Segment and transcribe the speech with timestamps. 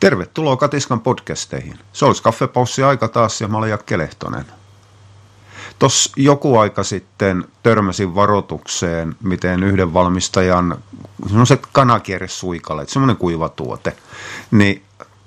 [0.00, 1.78] Tervetuloa Katiskan podcasteihin.
[1.92, 4.44] Se olisi kaffepaussi aika taas ja mä olen Jakke Lehtonen.
[5.78, 10.78] Tuossa joku aika sitten törmäsin varoitukseen, miten yhden valmistajan
[11.26, 13.96] semmoiset kanakierresuikaleet, semmoinen kuiva tuote,
[14.50, 14.82] niin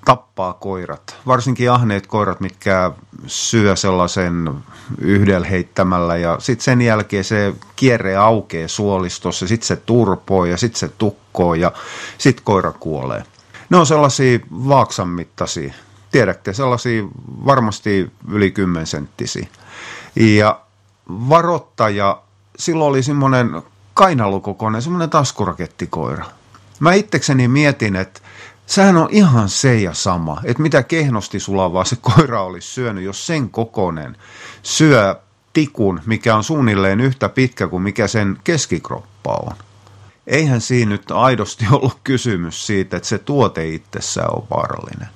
[0.06, 1.16] tappaa koirat.
[1.28, 2.92] Varsinkin ahneet koirat, mitkä
[3.28, 4.54] syö sellaisen
[4.98, 10.80] yhdellä heittämällä ja sitten sen jälkeen se kierre aukeaa suolistossa, sitten se turpoo ja sitten
[10.80, 11.72] se tukkoo ja
[12.18, 13.24] sitten koira kuolee.
[13.70, 15.74] Ne on sellaisia vaaksan mittaisia,
[16.12, 17.04] tiedätte, sellaisia
[17.46, 19.48] varmasti yli 10 senttisiä.
[20.16, 20.62] Ja
[21.10, 22.22] varottaja,
[22.58, 23.62] silloin oli semmoinen
[23.94, 26.26] kainalukokoinen, semmoinen taskurakettikoira.
[26.80, 28.22] Mä itsekseni mietin, että
[28.66, 33.28] sehän on ihan se ja sama, että mitä kehnosti sulavaa se koira olisi syönyt, jos
[33.28, 34.18] sen kokonen
[34.64, 35.16] syö
[35.54, 39.69] tikun, mikä on suunnilleen yhtä pitkä kuin mikä sen keskikroppa on.
[40.30, 45.08] Eihän siinä nyt aidosti ollut kysymys siitä, että se tuote itsessään on vaarallinen.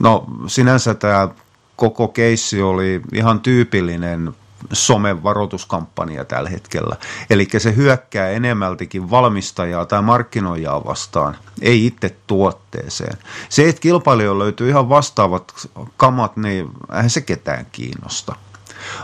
[0.00, 1.28] No sinänsä tämä
[1.76, 4.34] koko keissi oli ihan tyypillinen
[4.72, 6.96] somen varoituskampanja tällä hetkellä.
[7.30, 13.18] Eli se hyökkää enemmältikin valmistajaa tai markkinoijaa vastaan, ei itse tuotteeseen.
[13.48, 18.34] Se, että kilpailijoilla löytyy ihan vastaavat kamat, niin eihän se ketään kiinnosta.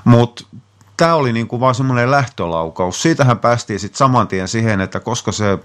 [0.05, 0.45] Mutta
[0.97, 3.03] tämä oli niinku vaan semmoinen lähtölaukaus.
[3.03, 5.59] Siitähän päästiin sitten saman tien siihen, että koska se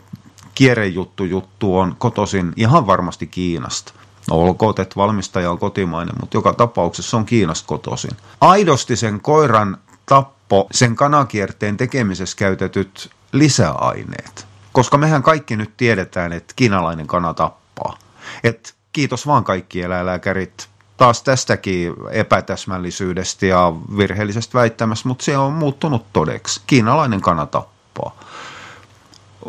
[0.56, 3.94] kierrejuttu juttu on kotosin ihan varmasti Kiinasta.
[4.30, 8.12] No olkoon, että valmistaja on kotimainen, mutta joka tapauksessa on Kiinasta kotoisin.
[8.42, 14.48] Aidosti sen koiran tappo, sen kanakierteen tekemisessä käytetyt lisäaineet.
[14.72, 17.98] Koska mehän kaikki nyt tiedetään, että kiinalainen kana tappaa.
[18.44, 20.71] Et kiitos vaan kaikki eläinlääkärit
[21.02, 26.62] taas tästäkin epätäsmällisyydestä ja virheellisestä väittämästä, mutta se on muuttunut todeksi.
[26.68, 28.20] Kiinalainen kana tappaa.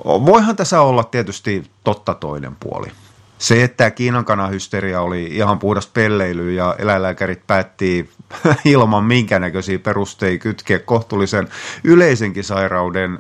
[0.05, 2.87] Voihan tässä olla tietysti totta toinen puoli.
[3.39, 8.11] Se, että Kiinan kanahysteria oli ihan puhdas pelleily ja eläinlääkärit päätti
[8.65, 11.49] ilman minkäännäköisiä perusteita kytkeä kohtuullisen
[11.85, 13.19] yleisenkin sairauden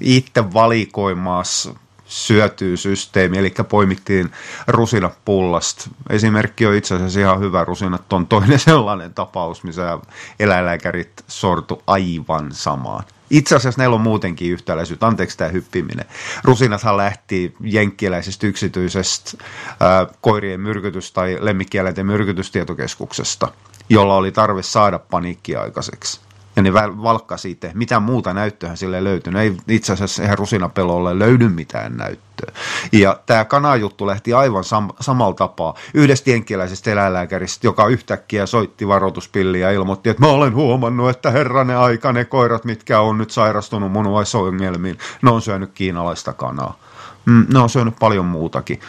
[0.00, 1.74] itse valikoimaassa
[2.06, 4.30] syötyy systeemi, eli poimittiin
[4.66, 5.90] rusinat pullasta.
[6.10, 7.64] Esimerkki on itse asiassa ihan hyvä.
[7.64, 9.98] Rusinat on toinen sellainen tapaus, missä
[10.40, 13.04] eläinlääkärit sortu aivan samaan.
[13.30, 15.06] Itse asiassa näillä on muutenkin yhtäläisyyttä.
[15.06, 16.06] Anteeksi tämä hyppiminen.
[16.44, 19.44] Rusinathan lähti jenkkiläisestä yksityisestä
[19.80, 23.48] ää, koirien myrkytys- tai lemmikkieläinten myrkytystietokeskuksesta,
[23.88, 26.25] jolla oli tarve saada paniikki aikaiseksi
[26.56, 27.70] ja ne valkka siitä.
[27.74, 29.32] Mitä muuta näyttöä sille löytyy.
[29.32, 32.52] No ei itse asiassa ihan rusinapelolle löydy mitään näyttöä.
[32.92, 39.70] Ja tämä kanajuttu lähti aivan sam- samalla tapaa yhdestä jenkkiläisestä eläinlääkäristä, joka yhtäkkiä soitti varoituspilliä
[39.70, 43.92] ja ilmoitti, että mä olen huomannut, että herranen aika ne koirat, mitkä on nyt sairastunut
[43.92, 46.78] munuaisongelmiin, ne on syönyt kiinalaista kanaa.
[47.24, 48.80] Mm, ne on syönyt paljon muutakin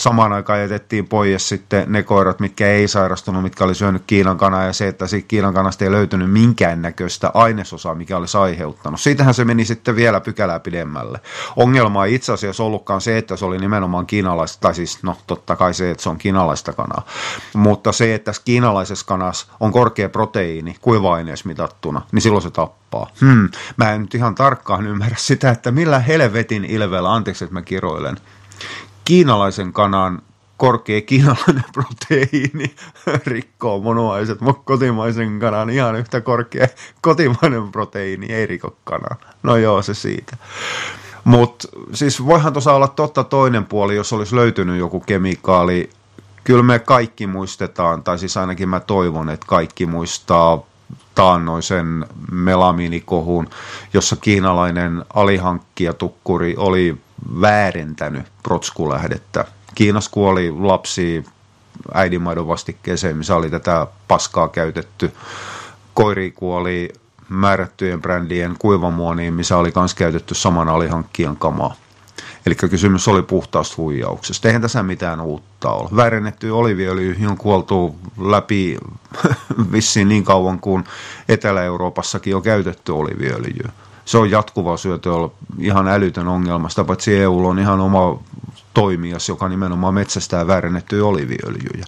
[0.00, 4.64] samaan aikaan jätettiin pois sitten ne koirat, mitkä ei sairastunut, mitkä oli syönyt Kiinan kanaa
[4.64, 9.00] ja se, että siitä Kiinan kanasta ei löytynyt minkäännäköistä ainesosaa, mikä olisi aiheuttanut.
[9.00, 11.20] Siitähän se meni sitten vielä pykälää pidemmälle.
[11.56, 15.56] Ongelma ei itse asiassa ollutkaan se, että se oli nimenomaan kiinalaista, tai siis no totta
[15.56, 17.06] kai se, että se on kiinalaista kanaa,
[17.54, 23.06] mutta se, että kiinalaisessa kanassa on korkea proteiini kuiva-aineessa mitattuna, niin silloin se tappaa.
[23.20, 23.48] Hmm.
[23.76, 28.16] Mä en nyt ihan tarkkaan ymmärrä sitä, että millä helvetin ilveellä, anteeksi, että mä kiroilen,
[29.04, 30.22] kiinalaisen kanan
[30.56, 32.74] korkea kiinalainen proteiini
[33.26, 36.66] rikkoo monuaiset, mutta kotimaisen kanan ihan yhtä korkea
[37.00, 39.16] kotimainen proteiini ei riko kanaa.
[39.42, 40.36] No joo, se siitä.
[41.24, 45.90] Mutta siis voihan tuossa olla totta toinen puoli, jos olisi löytynyt joku kemikaali.
[46.44, 50.62] Kyllä me kaikki muistetaan, tai siis ainakin mä toivon, että kaikki muistaa
[51.14, 53.48] taannoisen melamiinikohun,
[53.94, 56.96] jossa kiinalainen alihankkija tukkuri oli
[57.40, 59.44] väärentänyt protskulähdettä.
[59.74, 61.24] Kiinassa kuoli lapsi
[61.94, 65.12] äidinmaidon vastikkeeseen, missä oli tätä paskaa käytetty.
[65.94, 66.92] Koiri kuoli
[67.28, 71.74] määrättyjen brändien kuivamuoniin, missä oli myös käytetty saman alihankkijan kamaa.
[72.46, 74.48] Eli kysymys oli puhtaasta huijauksesta.
[74.48, 75.88] Eihän tässä mitään uutta ole.
[75.96, 78.78] Väärennetty oliviöljy on kuoltu läpi
[79.72, 80.84] vissiin niin kauan kuin
[81.28, 83.72] Etelä-Euroopassakin on käytetty oliviöljyä
[84.10, 84.76] se on jatkuva
[85.10, 86.68] on ihan älytön ongelma.
[86.68, 88.18] Sitä paitsi EU on ihan oma
[88.74, 91.84] toimijas, joka nimenomaan metsästää väärennettyjä oliviöljyjä.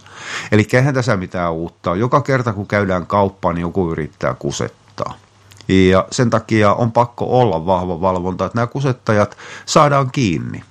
[0.51, 5.13] Eli eihän tässä mitään uutta Joka kerta kun käydään kauppaan, niin joku yrittää kusettaa.
[5.67, 10.63] Ja sen takia on pakko olla vahva valvonta, että nämä kusettajat saadaan kiinni.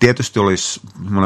[0.00, 0.80] Tietysti olisi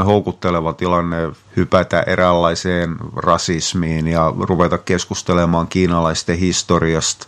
[0.06, 1.16] houkutteleva tilanne
[1.56, 7.26] hypätä eräänlaiseen rasismiin ja ruveta keskustelemaan kiinalaisten historiasta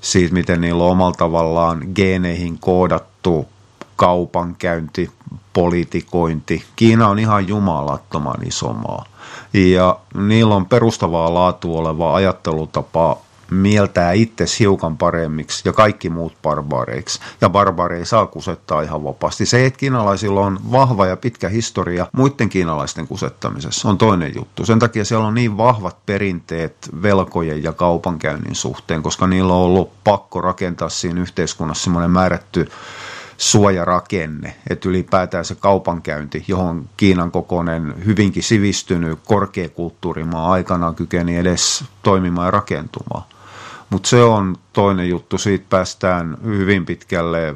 [0.00, 3.48] siitä, miten niillä on omalla tavallaan geeneihin koodattu
[3.96, 5.10] kaupankäynti,
[5.52, 6.64] politikointi.
[6.76, 9.04] Kiina on ihan jumalattoman iso maa.
[9.52, 13.16] Ja niillä on perustavaa laatua oleva ajattelutapa
[13.50, 17.20] mieltää itse hiukan paremmiksi ja kaikki muut barbaareiksi.
[17.40, 19.46] Ja barbaareja saa kusettaa ihan vapaasti.
[19.46, 24.66] Se, että kiinalaisilla on vahva ja pitkä historia muiden kiinalaisten kusettamisessa, on toinen juttu.
[24.66, 29.90] Sen takia siellä on niin vahvat perinteet velkojen ja kaupankäynnin suhteen, koska niillä on ollut
[30.04, 32.68] pakko rakentaa siinä yhteiskunnassa semmoinen määrätty
[33.38, 42.46] suojarakenne, että ylipäätään se kaupankäynti, johon Kiinan kokoinen hyvinkin sivistynyt korkeakulttuurimaa aikanaan kykeni edes toimimaan
[42.46, 43.24] ja rakentumaan.
[43.90, 47.54] Mutta se on toinen juttu, siitä päästään hyvin pitkälle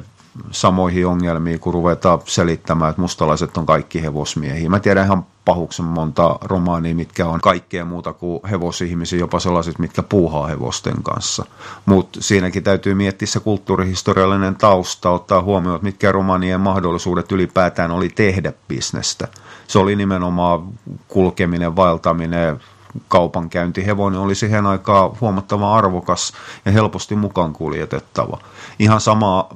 [0.51, 4.69] samoihin ongelmiin, kun ruvetaan selittämään, että mustalaiset on kaikki hevosmiehiä.
[4.69, 10.03] Mä tiedän ihan pahuksen monta romaania, mitkä on kaikkea muuta kuin hevosihmisiä, jopa sellaiset, mitkä
[10.03, 11.45] puuhaa hevosten kanssa.
[11.85, 18.09] Mutta siinäkin täytyy miettiä se kulttuurihistoriallinen tausta, ottaa huomioon, että mitkä romanien mahdollisuudet ylipäätään oli
[18.09, 19.27] tehdä bisnestä.
[19.67, 20.63] Se oli nimenomaan
[21.07, 22.59] kulkeminen, vaeltaminen,
[23.07, 23.85] kaupankäynti.
[23.85, 26.33] Hevonen oli siihen aikaan huomattavan arvokas
[26.65, 28.37] ja helposti mukaan kuljetettava.
[28.79, 29.49] Ihan sama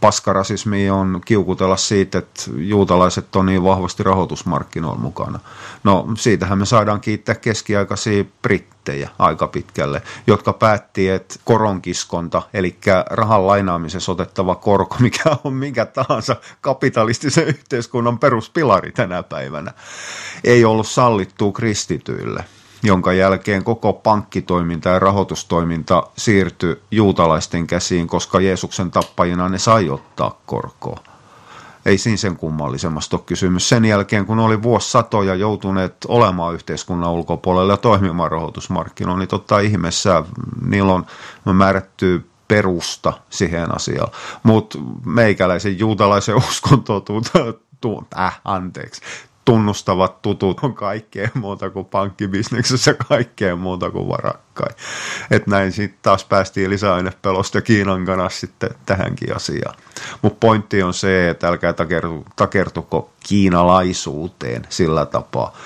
[0.00, 5.40] paskarasismi on kiukutella siitä, että juutalaiset on niin vahvasti rahoitusmarkkinoilla mukana.
[5.84, 12.76] No siitähän me saadaan kiittää keskiaikaisia brittejä aika pitkälle, jotka päätti, että koronkiskonta, eli
[13.10, 19.72] rahan lainaamisessa otettava korko, mikä on mikä tahansa kapitalistisen yhteiskunnan peruspilari tänä päivänä,
[20.44, 22.44] ei ollut sallittu kristityille
[22.82, 30.40] jonka jälkeen koko pankkitoiminta ja rahoitustoiminta siirtyi juutalaisten käsiin, koska Jeesuksen tappajina ne sai ottaa
[30.46, 31.00] korkoa.
[31.86, 33.68] Ei siinä sen kummallisemmasta ole kysymys.
[33.68, 40.24] Sen jälkeen, kun oli vuosisatoja joutuneet olemaan yhteiskunnan ulkopuolella ja toimimaan rahoitusmarkkinoilla, niin totta ihmeessä
[40.66, 41.06] niillä on
[41.52, 44.08] määrätty perusta siihen asiaan.
[44.42, 47.02] Mutta meikäläisen juutalaisen uskontoon
[48.18, 49.02] äh, anteeksi,
[49.46, 54.74] tunnustavat tutut on kaikkea muuta kuin pankkibisneksessä, kaikkea muuta kuin varakkain.
[55.30, 59.74] Et näin sitten taas päästiin lisäainepelosta Kiinan kanssa sitten tähänkin asiaan.
[60.22, 65.56] Mutta pointti on se, että älkää takertu, takertuko kiinalaisuuteen sillä tapaa.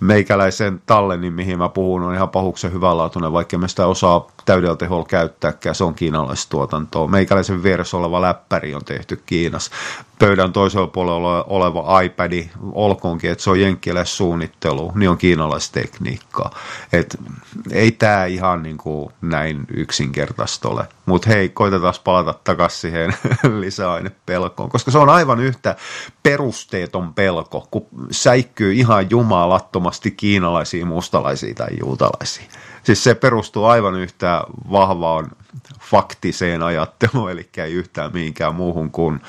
[0.00, 5.04] Meikäläisen tallenin, mihin mä puhun, on ihan pahuksen hyvänlaatuinen, vaikka me sitä osaa täydellä teholla
[5.04, 7.08] käyttääkään, se on kiinalaistuotantoa.
[7.08, 9.70] Meikäläisen vieressä oleva läppäri on tehty Kiinassa
[10.20, 16.50] pöydän toisella puolella oleva iPad, olkoonkin, että se on jenkkiläis suunnittelu, niin on kiinalaistekniikkaa.
[16.92, 17.16] Et
[17.72, 20.88] ei tämä ihan niin kuin näin yksinkertaista ole.
[21.06, 23.14] Mutta hei, koitetaan palata takaisin siihen
[23.60, 25.76] lisäainepelkoon, koska se on aivan yhtä
[26.22, 32.48] perusteeton pelko, kun säikkyy ihan jumalattomasti kiinalaisiin, mustalaisiin tai juutalaisiin.
[32.82, 35.30] Siis se perustuu aivan yhtä vahvaan
[35.80, 39.20] faktiseen ajatteluun, eli ei yhtään mihinkään muuhun kuin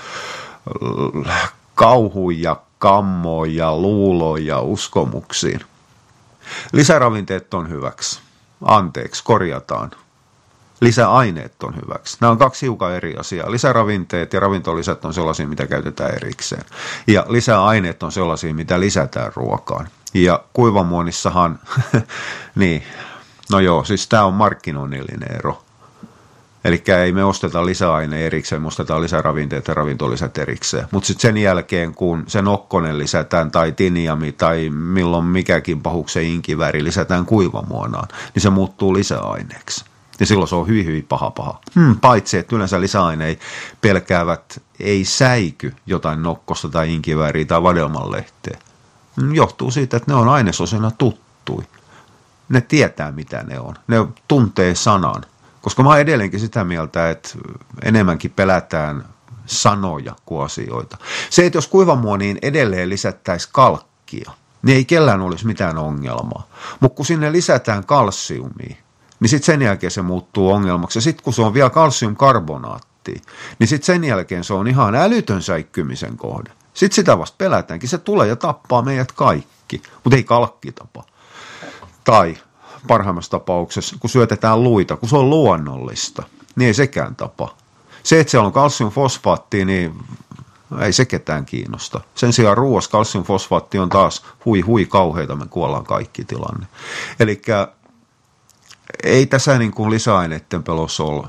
[1.76, 5.62] kauhuja, kammoja, luuloja, uskomuksiin.
[6.74, 8.20] Lisäravinteet on hyväksi.
[8.62, 9.92] Anteeksi, korjataan.
[10.82, 12.18] Lisäaineet on hyväksi.
[12.22, 13.52] Nämä on kaksi hiukan eri asiaa.
[13.52, 16.66] Lisäravinteet ja ravintolisät on sellaisia, mitä käytetään erikseen.
[17.08, 19.88] Ja lisäaineet on sellaisia, mitä lisätään ruokaan.
[20.14, 21.60] Ja kuivamuonissahan,
[22.56, 22.84] niin,
[23.52, 25.64] no joo, siis tämä on markkinoinnillinen ero.
[26.64, 30.88] Eli ei me osteta lisäaine erikseen, me ostetaan lisäravinteet ja ravintolisät erikseen.
[30.92, 36.84] Mutta sitten sen jälkeen, kun se nokkonen lisätään tai tiniami tai milloin mikäkin pahuksen inkiväri
[36.84, 39.86] lisätään kuivamuonaan, niin se muuttuu lisäaineeksi.
[40.20, 41.60] Ja silloin se on hyvin, hyvin paha paha.
[41.76, 43.40] Hmm, paitsi, että yleensä lisäaineet
[43.82, 48.58] pelkäävät ei säiky jotain nokkosta tai inkivääriä tai vadelmanlehteä.
[49.22, 51.64] Hmm, johtuu siitä, että ne on ainesosina tuttui.
[52.52, 53.76] Ne tietää, mitä ne on.
[53.88, 53.96] Ne
[54.28, 55.24] tuntee sanan.
[55.62, 57.30] Koska mä oon edelleenkin sitä mieltä, että
[57.84, 59.06] enemmänkin pelätään
[59.46, 60.98] sanoja kuin asioita.
[61.30, 64.32] Se, että jos kuivamuoniin edelleen lisättäisiin kalkkia,
[64.62, 66.48] niin ei kellään olisi mitään ongelmaa.
[66.80, 68.76] Mutta kun sinne lisätään kalsiumia,
[69.20, 70.98] niin sitten sen jälkeen se muuttuu ongelmaksi.
[70.98, 73.22] Ja sitten kun se on vielä kalsiumkarbonaatti,
[73.60, 76.52] niin sitten sen jälkeen se on ihan älytön säikkymisen kohde.
[76.74, 77.90] Sitten sitä vasta pelätäänkin.
[77.90, 81.04] Se tulee ja tappaa meidät kaikki, mutta ei kalkki tapa.
[82.04, 82.38] Tai
[82.88, 86.24] parhaimmassa tapauksessa, kun syötetään luita, kun se on luonnollista,
[86.56, 87.56] niin ei sekään tapa.
[88.04, 90.04] Se, että siellä on kalsiumfosfaatti, niin
[90.80, 92.02] ei se ketään kiinnosta.
[92.16, 96.68] Sen sijaan ruoassa kalsiumfosfaatti on taas hui hui kauheita, me kuollaan kaikki tilanne.
[97.20, 97.42] Eli
[99.04, 101.28] ei tässä niin kuin lisäaineiden pelossa ole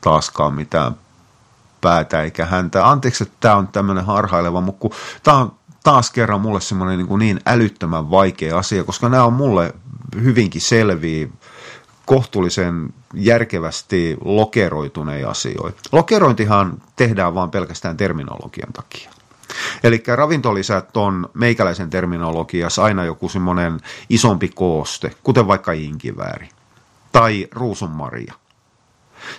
[0.00, 0.96] taaskaan mitään
[1.80, 2.88] päätä eikä häntä.
[2.88, 4.90] Anteeksi, että tämä on tämmöinen harhaileva, mutta kun
[5.22, 9.74] tämä on taas kerran mulle semmoinen niin, niin älyttömän vaikea asia, koska nämä on mulle
[10.22, 11.28] hyvinkin selviä
[12.06, 15.82] kohtuullisen järkevästi lokeroituneja asioita.
[15.92, 19.10] Lokerointihan tehdään vain pelkästään terminologian takia.
[19.84, 26.48] Eli ravintolisät on meikäläisen terminologiassa aina joku semmoinen isompi kooste, kuten vaikka inkivääri
[27.12, 28.34] tai ruusunmaria.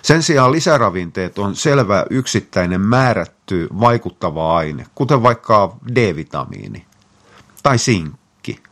[0.02, 6.86] Sen sijaan lisäravinteet on selvä yksittäinen määrätty vaikuttava aine, kuten vaikka D-vitamiini
[7.62, 8.62] tai sinkki.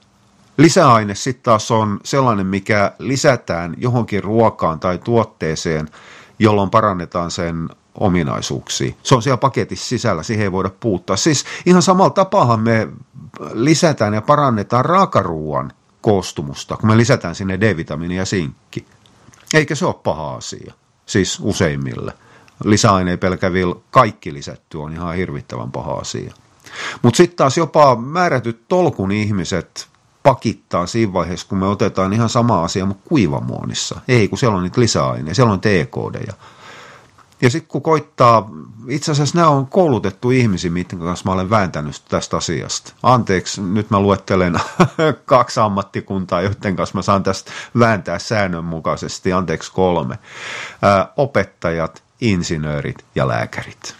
[0.56, 5.88] Lisäaine sitten taas on sellainen, mikä lisätään johonkin ruokaan tai tuotteeseen,
[6.38, 8.92] jolloin parannetaan sen ominaisuuksia.
[9.02, 11.16] Se on siellä paketissa sisällä, siihen ei voida puuttaa.
[11.16, 12.88] Siis ihan samalla tapaahan me
[13.52, 18.86] lisätään ja parannetaan raakaruuan koostumusta, kun me lisätään sinne D-vitamiini ja sinkki.
[19.54, 20.74] Eikä se ole paha asia,
[21.08, 22.12] siis useimmille.
[22.64, 26.34] Lisäaineen pelkävillä kaikki lisätty on ihan hirvittävän paha asia.
[27.02, 29.88] Mutta sitten taas jopa määrätyt tolkun ihmiset
[30.22, 34.00] pakittaa siinä vaiheessa, kun me otetaan ihan sama asia, mutta kuivamuonissa.
[34.08, 36.32] Ei, kun siellä on niitä lisäaineita, siellä on TKD.
[37.40, 38.50] Ja sitten kun koittaa,
[38.88, 42.92] itse asiassa nämä on koulutettu ihmisiä, miten kanssa mä olen vääntänyt tästä asiasta.
[43.02, 44.60] Anteeksi, nyt mä luettelen
[45.24, 49.32] kaksi ammattikuntaa, joiden kanssa mä saan tästä vääntää säännönmukaisesti.
[49.32, 50.18] Anteeksi kolme.
[50.82, 53.94] Ää, opettajat, insinöörit ja lääkärit.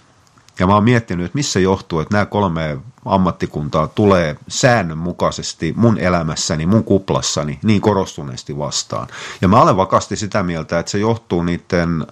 [0.59, 6.67] Ja mä oon miettinyt, että missä johtuu, että nämä kolme ammattikuntaa tulee säännönmukaisesti mun elämässäni,
[6.67, 9.09] mun kuplassani niin korostuneesti vastaan.
[9.41, 12.07] Ja mä olen vakaasti sitä mieltä, että se johtuu niiden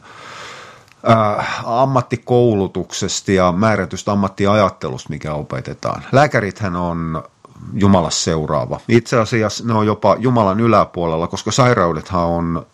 [1.11, 6.03] äh, ammattikoulutuksesta ja määrätystä ammattiajattelusta, mikä opetetaan.
[6.13, 7.23] Lääkärithän on
[7.73, 8.81] Jumalas seuraava.
[8.89, 12.67] Itse asiassa ne on jopa Jumalan yläpuolella, koska sairaudethan on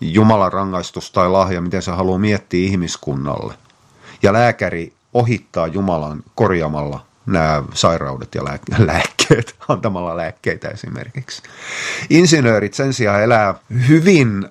[0.00, 3.54] Jumalan rangaistus tai lahja, miten se haluaa miettiä ihmiskunnalle.
[4.22, 8.44] Ja lääkäri ohittaa Jumalan korjaamalla nämä sairaudet ja
[8.86, 11.42] lääkkeet, antamalla lääkkeitä esimerkiksi.
[12.10, 13.54] Insinöörit sen sijaan elää
[13.88, 14.48] hyvin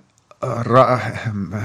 [0.60, 1.00] ra,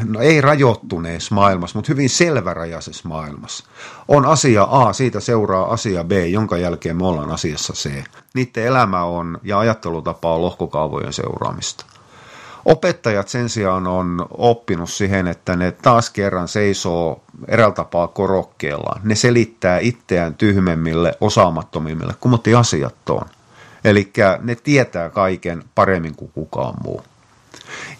[0.08, 3.64] no ei rajoittuneessa maailmassa, mutta hyvin selvärajaisessa maailmassa.
[4.08, 7.90] On asia A, siitä seuraa asia B, jonka jälkeen me ollaan asiassa C.
[8.34, 11.84] Niiden elämä on ja ajattelutapa on lohkokaavojen seuraamista.
[12.64, 19.00] Opettajat sen sijaan on oppinut siihen, että ne taas kerran seisoo eräältä tapaa korokkeellaan.
[19.04, 23.26] Ne selittää itseään tyhmemmille, osaamattomimmille, kun asiat on.
[23.84, 27.02] Eli ne tietää kaiken paremmin kuin kukaan muu.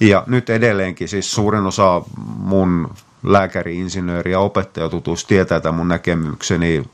[0.00, 2.02] Ja nyt edelleenkin siis suurin osa
[2.36, 6.84] mun lääkäri, insinööri ja opettajatutuus tietää tämän mun näkemykseni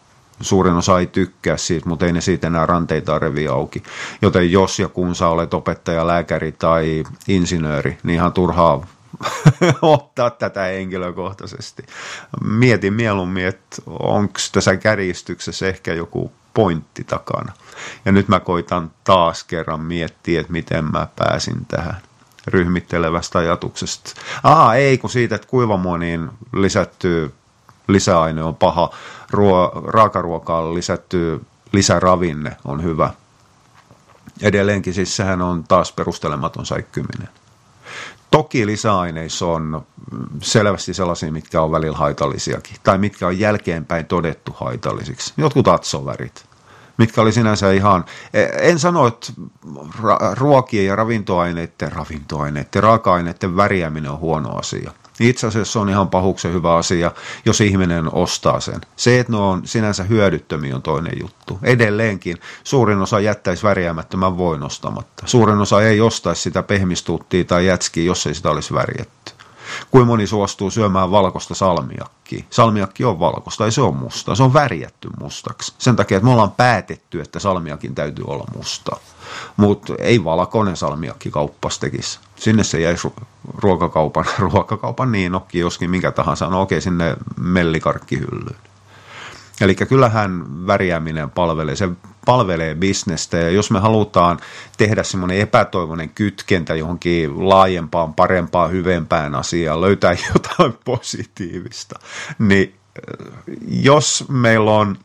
[0.41, 3.83] suurin osa ei tykkää siitä, mutta ei ne siitä enää ranteita revi auki.
[4.23, 8.87] Joten jos ja kun sä olet opettaja, lääkäri tai insinööri, niin ihan turhaa
[9.83, 11.83] ottaa tätä henkilökohtaisesti.
[12.45, 17.53] Mietin mieluummin, että onko tässä kärjistyksessä ehkä joku pointti takana.
[18.05, 21.97] Ja nyt mä koitan taas kerran miettiä, että miten mä pääsin tähän
[22.47, 24.11] ryhmittelevästä ajatuksesta.
[24.43, 27.35] Aa, ei, kun siitä, että kuivamuoniin lisätty
[27.89, 28.91] lisäaine on paha,
[29.31, 31.41] ruo, raakaruokaan lisätty
[31.73, 33.11] lisäravinne on hyvä.
[34.43, 37.29] Edelleenkin siis sehän on taas perustelematon säikkyminen.
[38.31, 39.87] Toki lisäaineissa on
[40.43, 45.35] selvästi sellaisia, mitkä on välillä haitallisiakin, tai mitkä on jälkeenpäin todettu haitallisiksi.
[45.37, 46.46] Jotkut atsovärit,
[46.97, 49.33] mitkä oli sinänsä ihan, e, en sano, että
[50.33, 54.91] ruokien ja ravintoaineiden, ravintoaineiden, raaka-aineiden värjääminen on huono asia.
[55.21, 57.13] Itse asiassa on ihan pahuksen hyvä asia,
[57.45, 58.81] jos ihminen ostaa sen.
[58.97, 61.59] Se, että ne on sinänsä hyödyttömiä, on toinen juttu.
[61.63, 65.23] Edelleenkin suurin osa jättäisi värjäämättömän voin ostamatta.
[65.27, 69.36] Suurin osa ei ostaisi sitä pehmistuuttia tai jätskiä, jos ei sitä olisi värjätty.
[69.91, 72.45] Kuin moni suostuu syömään valkoista salmiakkia.
[72.51, 74.35] Salmiakki on valkoista, ei se on musta.
[74.35, 75.75] Se on värjätty mustaksi.
[75.79, 78.97] Sen takia, että me ollaan päätetty, että salmiakin täytyy olla musta.
[79.57, 82.19] Mutta ei valkoinen salmiakki kauppas tekisi.
[82.37, 83.13] Sinne se jäisi
[83.55, 86.47] ruokakaupan, ruokakaupan niin nokki, joskin minkä tahansa.
[86.47, 88.57] No okei, sinne mellikarkkihyllyyn.
[89.61, 91.89] Eli kyllähän värjääminen palvelee, se
[92.25, 94.39] palvelee bisnestä ja jos me halutaan
[94.79, 101.99] tehdä semmoinen epätoivoinen kytkentä johonkin laajempaan, parempaan, hyvempään asiaan, löytää jotain positiivista,
[102.39, 104.99] niin äh, jos meillä on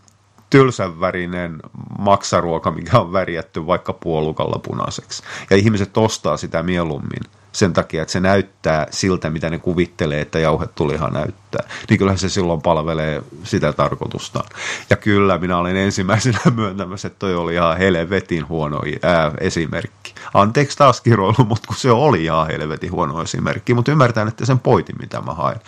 [0.49, 1.59] tylsänvärinen
[1.99, 8.11] maksaruoka, mikä on värjätty vaikka puolukalla punaiseksi, ja ihmiset ostaa sitä mieluummin– sen takia, että
[8.11, 11.67] se näyttää siltä, mitä ne kuvittelee, että jauhetulihan näyttää.
[11.89, 14.43] Niin kyllähän se silloin palvelee sitä tarkoitusta.
[14.89, 20.13] Ja kyllä, minä olin ensimmäisenä myöntämässä, että toi oli ihan helvetin huono ää, esimerkki.
[20.33, 23.73] Anteeksi taas kiroilu, mutta kun se oli ihan helvetin huono esimerkki.
[23.73, 25.59] Mutta ymmärtän, että sen pointin, mitä mä haen.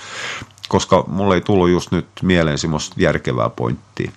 [0.67, 4.11] Koska mulle ei tullut just nyt mieleen semmoista järkevää pointtia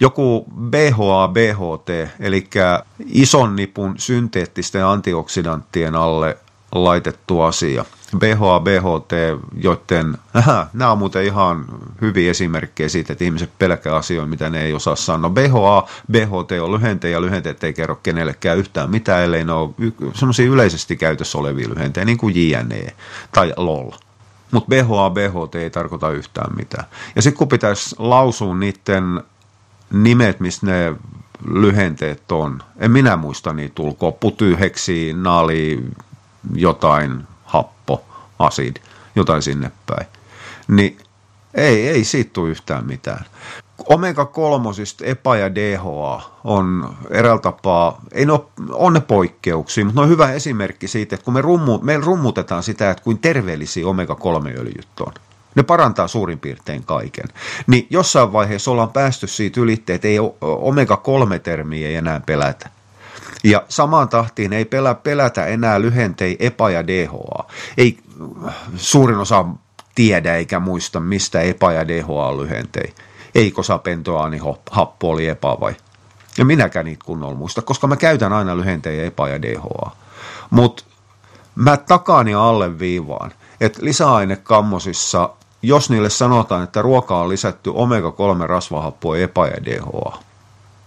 [0.00, 2.48] joku BHA, BHT, eli
[3.06, 6.36] ison nipun synteettisten antioksidanttien alle
[6.72, 7.84] laitettu asia.
[8.18, 9.12] BHA, BHT,
[9.62, 11.64] joiden, aha, nämä on muuten ihan
[12.00, 15.30] hyviä esimerkkejä siitä, että ihmiset pelkää asioita, mitä ne ei osaa sanoa.
[15.30, 19.70] BHA, BHT on lyhente ja lyhenteet ei kerro kenellekään yhtään mitään, ellei ne ole
[20.14, 22.94] semmoisia yleisesti käytössä olevia lyhentejä, niin kuin JNE
[23.32, 23.90] tai LOL.
[24.50, 26.84] Mutta BHA, BHT ei tarkoita yhtään mitään.
[27.16, 29.22] Ja sitten kun pitäisi lausua niiden
[29.92, 30.94] nimet, mistä ne
[31.48, 35.84] lyhenteet on, en minä muista niitä ulkoa, puty, heksi, naali,
[36.54, 38.04] jotain, happo,
[38.38, 38.76] asid,
[39.16, 40.06] jotain sinne päin.
[40.68, 40.98] Niin
[41.54, 43.24] ei, ei siitä tule yhtään mitään.
[43.84, 48.40] Omega-3, EPA ja DHA on eräällä tapaa, ei ne ole,
[48.72, 52.62] on ne poikkeuksia, mutta ne on hyvä esimerkki siitä, että kun me, rummu, me rummutetaan
[52.62, 55.12] sitä, että kuin terveellisiä omega-3-öljyt on.
[55.54, 57.28] Ne parantaa suurin piirtein kaiken.
[57.66, 62.70] Niin jossain vaiheessa ollaan päästy siitä ylitteen, että ei omega-3-termiä ei enää pelätä.
[63.44, 67.44] Ja samaan tahtiin ei pelä, pelätä enää lyhentei EPA ja DHA.
[67.78, 67.98] Ei
[68.76, 69.44] suurin osa
[69.94, 72.94] tiedä eikä muista, mistä EPA ja DHA on lyhentei.
[73.34, 74.40] Eikö saa pentoaani
[74.70, 75.76] happo oli EPA vai?
[76.38, 79.90] Ja minäkään niitä kunnolla muista, koska mä käytän aina lyhentejä EPA ja DHA.
[80.50, 80.84] Mutta
[81.54, 85.30] mä takaan ja alleviivaan, että lisäainekammosissa,
[85.62, 90.18] jos niille sanotaan, että ruoka on lisätty omega-3 rasvahappoa EPA ja DHA,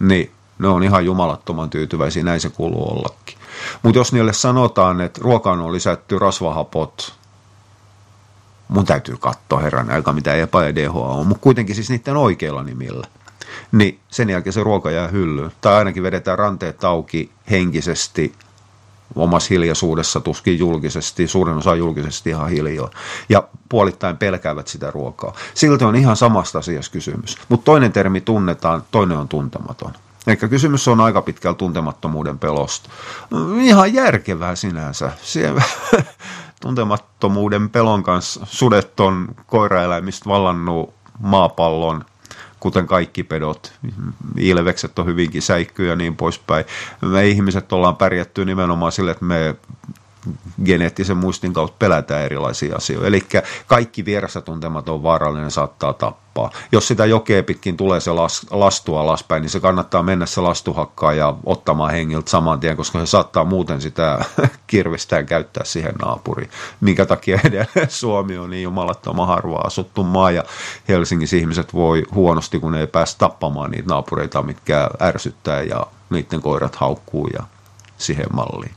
[0.00, 3.38] niin ne on ihan jumalattoman tyytyväisiä, näin se kuuluu ollakin.
[3.82, 7.14] Mutta jos niille sanotaan, että ruokaan on lisätty rasvahapot,
[8.68, 12.62] mun täytyy katsoa herran aika mitä EPA ja DHA on, mutta kuitenkin siis niiden oikeilla
[12.62, 13.06] nimillä.
[13.72, 15.52] Niin sen jälkeen se ruoka jää hyllyyn.
[15.60, 18.34] Tai ainakin vedetään ranteet auki henkisesti,
[19.14, 22.90] omassa hiljaisuudessa, tuskin julkisesti, suurin osa julkisesti ihan hiljaa.
[23.28, 25.34] Ja puolittain pelkäävät sitä ruokaa.
[25.54, 27.38] Silti on ihan samasta asiasta kysymys.
[27.48, 29.92] Mutta toinen termi tunnetaan, toinen on tuntematon.
[30.26, 32.90] Eli kysymys on aika pitkällä tuntemattomuuden pelosta.
[33.60, 35.12] Ihan järkevää sinänsä.
[35.22, 35.62] Siellä
[36.62, 42.04] tuntemattomuuden pelon kanssa sudet on koiraeläimistä vallannut maapallon,
[42.64, 43.72] kuten kaikki pedot.
[44.36, 46.64] Ilvekset on hyvinkin säikkyjä ja niin poispäin.
[47.00, 49.56] Me ihmiset ollaan pärjätty nimenomaan sille, että me
[50.64, 53.06] geneettisen muistin kautta pelätään erilaisia asioita.
[53.06, 53.22] Eli
[53.66, 56.50] kaikki vieressä tuntematon vaarallinen saattaa tappaa.
[56.72, 61.12] Jos sitä jokea pitkin tulee se las, lastu alaspäin, niin se kannattaa mennä se lastuhakkaa
[61.12, 64.24] ja ottamaan hengiltä saman tien, koska se saattaa muuten sitä
[64.66, 66.50] kirvestään käyttää siihen naapuriin.
[66.80, 70.44] Minkä takia edelleen Suomi on niin jumalattoman harvaa asuttu maa ja
[70.88, 76.76] Helsingissä ihmiset voi huonosti, kun ei pääse tappamaan niitä naapureita, mitkä ärsyttää ja niiden koirat
[76.76, 77.42] haukkuu ja
[77.98, 78.74] siihen malliin.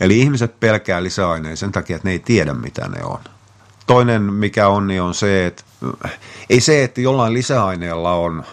[0.00, 3.18] Eli ihmiset pelkää lisäaineja sen takia, että ne ei tiedä, mitä ne on.
[3.86, 5.62] Toinen, mikä on, niin on se, että
[6.50, 8.44] ei se, että jollain lisäaineella on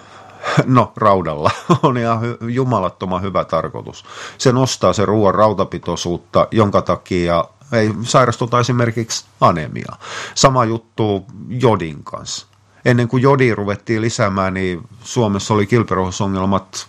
[0.66, 1.52] no raudalla
[1.84, 4.06] on ihan jumalattoman hyvä tarkoitus.
[4.38, 9.96] Se nostaa se ruoan rautapitoisuutta, jonka takia ei sairastuta esimerkiksi anemia.
[10.36, 12.48] Sama juttu jodin kanssa.
[12.86, 16.88] Ennen kuin jodi ruvettiin lisäämään, niin Suomessa oli kilperohosongelmat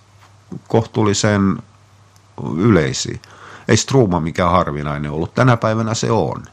[0.68, 1.62] kohtuullisen
[2.56, 3.18] yleisiä.
[3.68, 5.34] Ei struuma mikään harvinainen ollut.
[5.34, 6.44] Tänä päivänä se on.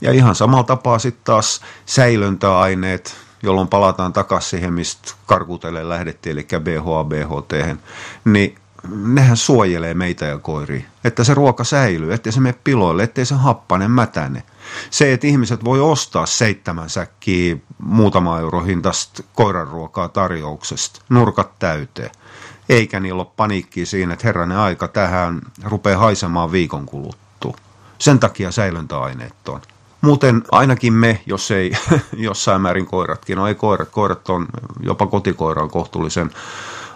[0.00, 6.46] Ja ihan samalla tapaa sitten taas säilöntäaineet, jolloin palataan takaisin siihen, mistä karkutelle lähdettiin, eli
[6.60, 7.78] BHA, BHT,
[8.24, 10.82] niin nehän suojelee meitä ja koiria.
[11.04, 14.42] Että se ruoka säilyy, ettei se mene piloille, ettei se happane mätäne.
[14.90, 22.10] Se, että ihmiset voi ostaa seitsemän säkkiä muutama euro hintasta koiran ruokaa tarjouksesta, nurkat täyteen–
[22.68, 27.56] eikä niillä ole paniikki siinä, että herranen aika tähän rupeaa haisemaan viikon kuluttua.
[27.98, 29.60] Sen takia säilöntäaineet on.
[30.00, 31.72] Muuten ainakin me, jos ei
[32.16, 34.46] jossain määrin koiratkin, no ei koirat, koirat on,
[34.80, 36.30] jopa kotikoira on kohtuullisen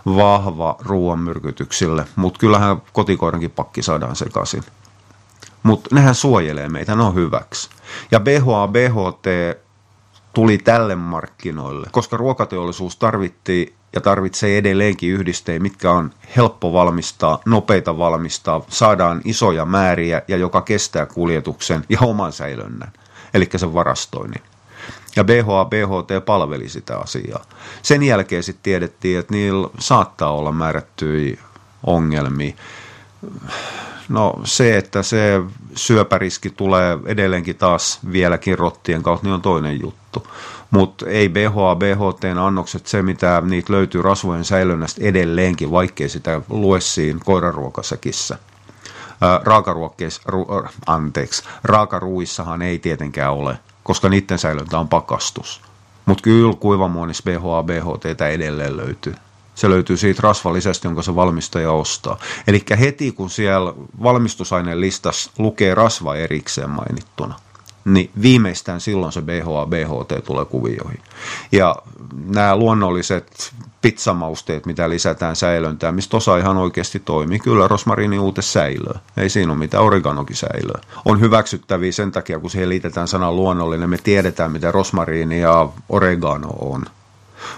[0.06, 4.62] vahva ruoan myrkytyksille, mutta kyllähän kotikoirankin pakki saadaan sekaisin.
[5.62, 7.70] Mutta nehän suojelee meitä, ne on hyväksi.
[8.10, 9.26] Ja BHA, BHT
[10.32, 17.98] tuli tälle markkinoille, koska ruokateollisuus tarvitti ja tarvitsee edelleenkin yhdisteitä, mitkä on helppo valmistaa, nopeita
[17.98, 22.92] valmistaa, saadaan isoja määriä ja joka kestää kuljetuksen ja oman säilönnän,
[23.34, 24.42] eli sen varastoinnin.
[25.16, 27.44] Ja BHA, BHT palveli sitä asiaa.
[27.82, 31.38] Sen jälkeen sitten tiedettiin, että niillä saattaa olla määrättyjä
[31.86, 32.54] ongelmia.
[34.08, 35.40] No se, että se
[35.74, 39.99] syöpäriski tulee edelleenkin taas vieläkin rottien kautta, niin on toinen juttu
[40.70, 47.20] mutta ei BHA, BHT-annokset, se mitä niitä löytyy rasvojen säilönnästä edelleenkin, vaikkei sitä lue siinä
[47.24, 48.38] koiraruokasäkissä.
[49.44, 50.46] Raakaruokkeissa, ru,
[50.86, 55.60] anteeksi, raakaruissahan ei tietenkään ole, koska niiden säilöntä on pakastus.
[56.06, 59.14] Mutta kyllä kuivamuonissa BHA, BHT edelleen löytyy.
[59.54, 62.18] Se löytyy siitä rasvalisästä, jonka se valmistaja ostaa.
[62.46, 67.34] Eli heti kun siellä valmistusaineen listassa lukee rasva erikseen mainittuna,
[67.84, 71.00] niin viimeistään silloin se BHA, BHT tulee kuvioihin.
[71.52, 71.76] Ja
[72.26, 77.38] nämä luonnolliset pizzamausteet, mitä lisätään säilöntään, mistä osa ihan oikeasti toimii.
[77.38, 78.98] Kyllä rosmariini uute säilöä.
[79.16, 80.80] Ei siinä ole mitään, oreganokin säilöä.
[81.04, 86.48] On hyväksyttäviä sen takia, kun siihen liitetään sana luonnollinen, me tiedetään, mitä rosmariini ja oregano
[86.48, 86.84] on.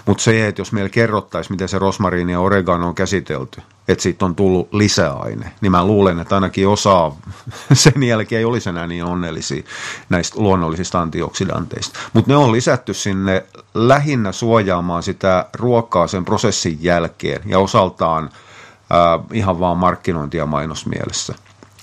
[0.05, 4.25] Mutta se, että jos meillä kerrottaisiin, miten se rosmariini ja oregano on käsitelty, että siitä
[4.25, 7.11] on tullut lisäaine, niin mä luulen, että ainakin osa
[7.73, 9.63] sen jälkeen ei olisi enää niin onnellisia
[10.09, 11.99] näistä luonnollisista antioksidanteista.
[12.13, 19.25] Mutta ne on lisätty sinne lähinnä suojaamaan sitä ruokaa sen prosessin jälkeen ja osaltaan äh,
[19.33, 21.33] ihan vaan markkinointi- ja mainosmielessä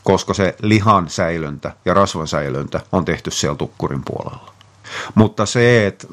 [0.05, 4.53] koska se lihan säilöntä ja rasvan säilöntä on tehty siellä tukkurin puolella.
[5.15, 6.07] Mutta se, että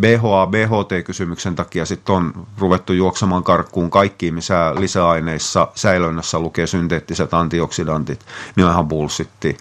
[0.00, 8.20] BHA, BHT-kysymyksen takia sitten on ruvettu juoksemaan karkkuun kaikkiin, missä lisäaineissa säilönnässä lukee synteettiset antioksidantit,
[8.56, 9.56] niin on ihan bullshitti.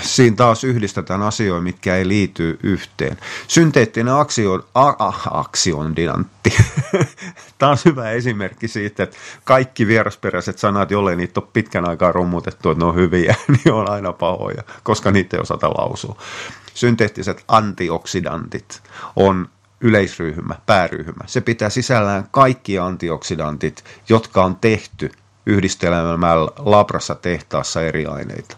[0.00, 3.16] Siinä taas yhdistetään asioita, mitkä ei liity yhteen.
[3.48, 6.56] Synteettinen aksio, a, a, aksiondidantti.
[7.58, 12.70] Tämä on hyvä esimerkki siitä, että kaikki vierasperäiset sanat, jollei niitä ole pitkän aikaa rummutettu,
[12.70, 16.16] että ne on hyviä, niin on aina pahoja, koska niitä ei osata lausua
[16.80, 18.82] synteettiset antioksidantit
[19.16, 19.48] on
[19.80, 21.24] yleisryhmä, pääryhmä.
[21.26, 25.12] Se pitää sisällään kaikki antioksidantit, jotka on tehty
[25.46, 28.56] yhdistelemällä labrassa tehtaassa eri aineita.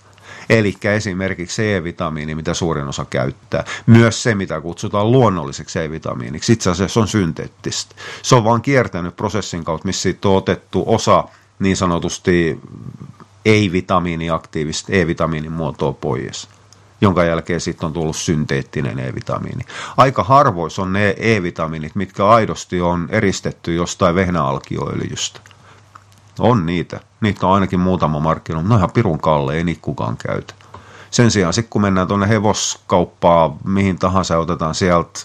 [0.50, 3.64] Eli esimerkiksi C-vitamiini, mitä suurin osa käyttää.
[3.86, 6.52] Myös se, mitä kutsutaan luonnolliseksi C-vitamiiniksi.
[6.52, 7.94] Itse asiassa on synteettistä.
[8.22, 11.24] Se on vaan kiertänyt prosessin kautta, missä siitä on otettu osa
[11.58, 12.60] niin sanotusti
[13.44, 16.48] ei-vitamiiniaktiivista E-vitamiinin muotoa pois
[17.02, 19.64] jonka jälkeen sitten on tullut synteettinen E-vitamiini.
[19.96, 25.40] Aika harvoissa on ne E-vitamiinit, mitkä aidosti on eristetty jostain vehnäalkioöljystä.
[26.38, 27.00] On niitä.
[27.20, 28.68] Niitä on ainakin muutama markkinoilla.
[28.68, 30.54] No ihan pirun kalle, ei niitä kukaan käytä.
[31.10, 35.20] Sen sijaan sitten kun mennään tuonne hevoskauppaan, mihin tahansa otetaan sieltä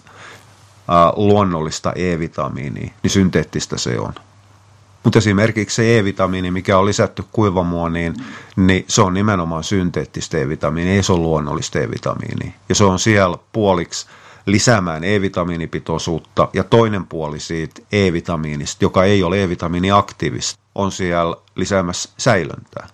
[1.15, 4.13] luonnollista E-vitamiinia, niin synteettistä se on.
[5.07, 8.13] Mutta esimerkiksi se E-vitamiini, mikä on lisätty kuivamuoniin,
[8.55, 12.51] niin se on nimenomaan synteettistä E-vitamiinia, ei se ole luonnollista E-vitamiinia.
[12.69, 14.07] Ja se on siellä puoliksi
[14.45, 22.87] lisäämään E-vitamiinipitoisuutta ja toinen puoli siitä E-vitamiinista, joka ei ole E-vitamiiniaktiivista, on siellä lisäämässä säilöntää.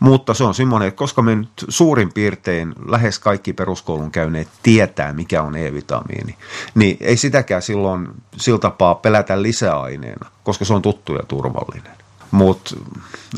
[0.00, 5.12] Mutta se on semmoinen, että koska me nyt suurin piirtein lähes kaikki peruskoulun käyneet tietää,
[5.12, 6.36] mikä on E-vitamiini,
[6.74, 11.92] niin ei sitäkään silloin sillä tapaa pelätä lisäaineena, koska se on tuttu ja turvallinen.
[12.30, 12.76] Mutta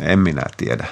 [0.00, 0.86] en minä tiedä.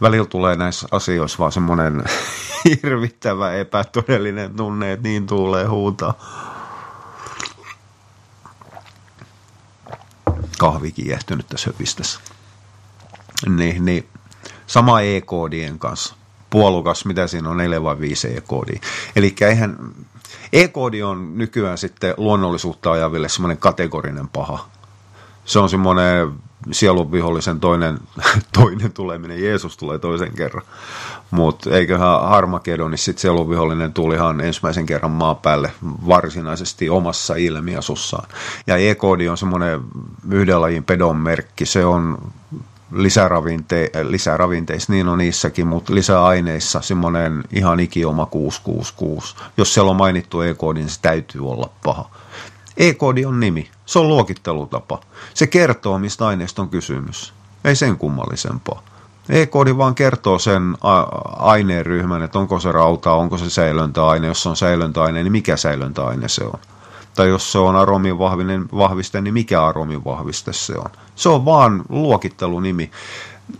[0.00, 2.04] Välillä tulee näissä asioissa vaan semmoinen
[2.64, 6.14] hirvittävä epätodellinen tunne, että niin tulee huutaa.
[10.58, 12.20] Kahvikin jähtynyt tässä höpistössä
[13.48, 14.06] niin, niin
[14.66, 16.14] sama E-koodien kanssa.
[16.50, 18.80] Puolukas, mitä siinä on, 4 vai 5 E-koodia.
[19.16, 19.76] Eli eihän,
[20.52, 24.68] E-koodi on nykyään sitten luonnollisuutta ajaville semmoinen kategorinen paha.
[25.44, 26.32] Se on semmoinen
[26.70, 27.98] sielunvihollisen toinen,
[28.58, 29.42] toinen tuleminen.
[29.42, 30.64] Jeesus tulee toisen kerran.
[31.30, 38.28] Mutta eiköhän Harmageddonissa sitten sielunvihollinen tulihan ensimmäisen kerran maan päälle varsinaisesti omassa ilmiasussaan.
[38.66, 39.80] Ja E-koodi on semmoinen
[40.30, 41.66] yhden lajin pedon merkki.
[41.66, 42.32] Se on
[42.92, 49.36] lisäravinte, lisäravinteissa, niin on niissäkin, mutta lisäaineissa semmoinen ihan ikioma 666.
[49.56, 52.10] Jos siellä on mainittu E-koodi, niin se täytyy olla paha.
[52.76, 55.00] E-koodi on nimi, se on luokittelutapa.
[55.34, 57.32] Se kertoo, mistä aineesta on kysymys.
[57.64, 58.82] Ei sen kummallisempaa.
[59.28, 60.76] E-koodi vaan kertoo sen
[61.36, 66.28] aineen ryhmän, että onko se rauta, onko se säilöntäaine, jos on säilöntäaine, niin mikä säilöntäaine
[66.28, 66.60] se on
[67.14, 70.90] tai jos se on aromin vahviste, niin mikä aromin vahviste se on.
[71.16, 72.90] Se on vaan luokittelunimi.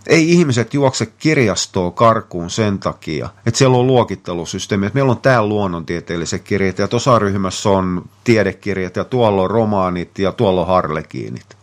[0.07, 4.85] Ei ihmiset juokse kirjastoa karkuun sen takia, että siellä on luokittelusysteemi.
[4.85, 10.19] Että meillä on täällä luonnontieteelliset kirjat ja tuossa ryhmässä on tiedekirjat ja tuolla on romaanit
[10.19, 11.57] ja tuolla on harlekiinit.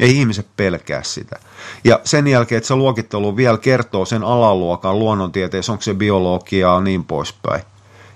[0.00, 1.38] Ei ihmiset pelkää sitä.
[1.84, 6.80] Ja sen jälkeen, että se luokittelu vielä kertoo sen alaluokan luonnontieteessä, onko se biologiaa ja
[6.80, 7.62] niin poispäin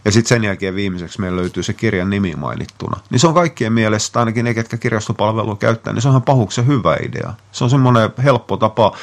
[0.06, 3.00] ja sitten sen jälkeen viimeiseksi meillä löytyy se kirjan nimi mainittuna.
[3.10, 6.66] Niin se on kaikkien mielestä, ainakin ne, ketkä kirjastopalvelua käyttää, niin se on ihan pahuksen
[6.66, 7.34] hyvä idea.
[7.52, 8.96] Se on semmoinen helppo tapa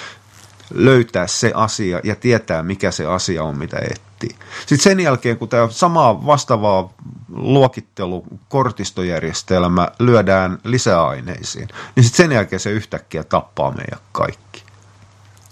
[0.73, 4.35] löytää se asia ja tietää, mikä se asia on, mitä etsii.
[4.59, 6.89] Sitten sen jälkeen, kun tämä sama vastaava
[7.35, 14.62] luokittelukortistojärjestelmä lyödään lisäaineisiin, niin sitten sen jälkeen se yhtäkkiä tappaa meidät kaikki.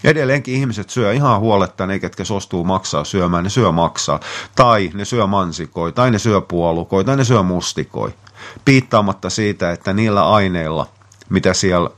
[0.04, 4.20] Edelleenkin ihmiset syö ihan huoletta, ne ketkä suostuu maksaa syömään, ne syö maksaa.
[4.56, 8.14] Tai ne syö mansikoi, tai ne syö puolukoi, tai ne syö mustikoi.
[8.66, 10.88] Piittaamatta siitä, että niillä aineilla,
[11.30, 11.90] mitä siellä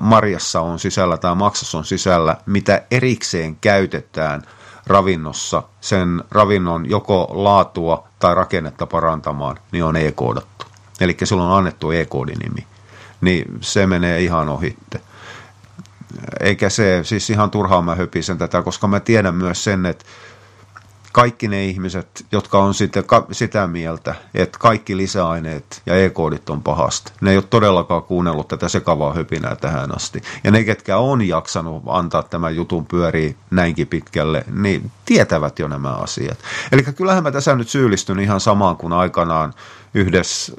[0.00, 4.42] marjassa on sisällä tai maksassa on sisällä, mitä erikseen käytetään
[4.86, 10.66] ravinnossa, sen ravinnon joko laatua tai rakennetta parantamaan, niin on e-koodattu.
[11.00, 12.66] Eli silloin on annettu e-koodinimi.
[13.20, 15.00] Niin se menee ihan ohitte
[16.40, 20.04] eikä se, siis ihan turhaan mä höpisen tätä, koska mä tiedän myös sen, että
[21.16, 27.12] kaikki ne ihmiset, jotka on sitten sitä mieltä, että kaikki lisäaineet ja e-koodit on pahasta,
[27.20, 30.22] ne ei ole todellakaan kuunnellut tätä sekavaa höpinää tähän asti.
[30.44, 35.90] Ja ne, ketkä on jaksanut antaa tämän jutun pyörii näinkin pitkälle, niin tietävät jo nämä
[35.90, 36.38] asiat.
[36.72, 39.54] Eli kyllähän mä tässä nyt syyllistyn ihan samaan kuin aikanaan
[39.94, 40.52] yhdessä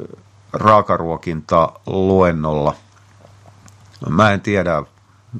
[0.53, 2.75] raakaruokinta luennolla.
[4.09, 4.83] Mä en tiedä,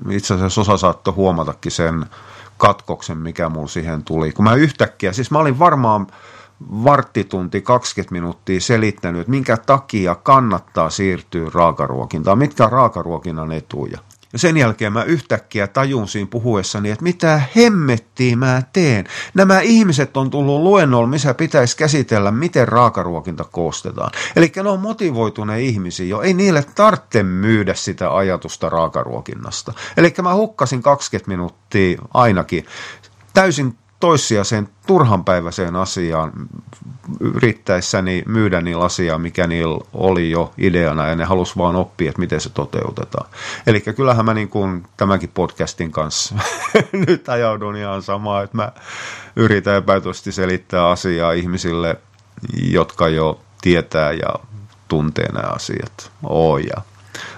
[0.09, 2.05] itse asiassa osa saattoi huomatakin sen
[2.57, 4.31] katkoksen, mikä mulla siihen tuli.
[4.31, 6.07] Kun mä yhtäkkiä, siis mä olin varmaan
[6.61, 13.99] varttitunti 20 minuuttia selittänyt, että minkä takia kannattaa siirtyä raakaruokintaan, mitkä on raakaruokinnan etuja.
[14.33, 19.05] Ja sen jälkeen mä yhtäkkiä tajunsin puhuessani, että mitä hemmettiä mä teen.
[19.33, 24.11] Nämä ihmiset on tullut luennolla, missä pitäisi käsitellä, miten raakaruokinta koostetaan.
[24.35, 26.21] Eli ne on motivoituneet ihmisiä jo.
[26.21, 29.73] Ei niille tarvitse myydä sitä ajatusta raakaruokinnasta.
[29.97, 32.65] Eli mä hukkasin 20 minuuttia ainakin
[33.33, 36.31] täysin toissijaiseen turhanpäiväiseen asiaan
[37.19, 42.19] yrittäessäni myydä niillä asiaa, mikä niillä oli jo ideana ja ne halus vaan oppia, että
[42.19, 43.29] miten se toteutetaan.
[43.67, 46.35] Eli kyllähän mä niin kuin tämänkin podcastin kanssa
[47.07, 48.71] nyt ajaudun ihan samaa, että mä
[49.35, 51.95] yritän epätoisesti selittää asiaa ihmisille,
[52.63, 54.29] jotka jo tietää ja
[54.87, 56.11] tuntee nämä asiat.
[56.23, 56.81] Oh, ja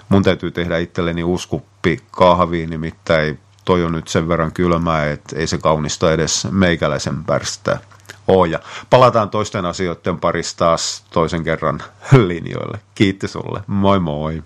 [0.10, 5.47] mun täytyy tehdä itselleni uskuppi kahviin, nimittäin toi on nyt sen verran kylmää, että ei
[5.47, 7.79] se kaunista edes meikäläisen pärstää
[8.27, 8.47] ole.
[8.47, 11.82] Ja palataan toisten asioiden parissa taas toisen kerran
[12.27, 12.79] linjoille.
[12.95, 13.62] Kiitti sulle.
[13.67, 14.43] Moi moi.